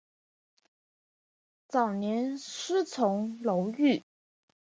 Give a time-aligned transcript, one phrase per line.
[1.67, 4.01] 早年师从楼郁。